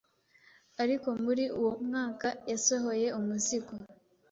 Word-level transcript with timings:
Ariko 0.83 1.07
muri 1.23 1.45
uwo 1.59 1.73
mwaka 1.87 2.27
yasohoye 2.51 3.07
umuzingo 3.19 3.73